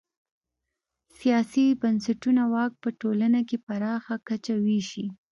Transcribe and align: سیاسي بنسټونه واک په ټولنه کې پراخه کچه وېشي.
سیاسي 1.17 1.65
بنسټونه 1.81 2.43
واک 2.53 2.71
په 2.83 2.89
ټولنه 3.01 3.39
کې 3.47 3.57
پراخه 3.65 4.15
کچه 4.27 4.53
وېشي. 4.65 5.05